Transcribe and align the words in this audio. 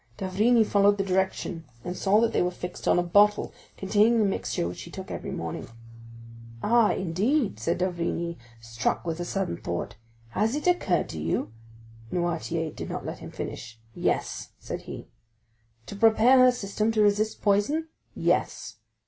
D'Avrigny 0.17 0.63
followed 0.63 0.97
the 0.97 1.03
direction 1.03 1.63
and 1.83 1.95
saw 1.95 2.19
that 2.21 2.33
they 2.33 2.41
were 2.41 2.49
fixed 2.49 2.87
on 2.87 2.97
a 2.97 3.03
bottle 3.03 3.53
containing 3.77 4.17
the 4.17 4.25
mixture 4.25 4.67
which 4.67 4.81
he 4.81 4.89
took 4.89 5.11
every 5.11 5.29
morning. 5.29 5.67
"Ah, 6.63 6.91
indeed?" 6.93 7.59
said 7.59 7.77
d'Avrigny, 7.77 8.35
struck 8.59 9.05
with 9.05 9.19
a 9.19 9.25
sudden 9.25 9.57
thought, 9.57 9.97
"has 10.29 10.55
it 10.55 10.65
occurred 10.65 11.07
to 11.09 11.19
you"—Noirtier 11.19 12.75
did 12.75 12.89
not 12.89 13.05
let 13.05 13.19
him 13.19 13.29
finish. 13.29 13.79
"Yes," 13.93 14.53
said 14.57 14.81
he. 14.89 15.07
"To 15.85 15.95
prepare 15.95 16.39
her 16.39 16.51
system 16.51 16.91
to 16.93 17.03
resist 17.03 17.43
poison?" 17.43 17.89
"Yes." 18.15 18.77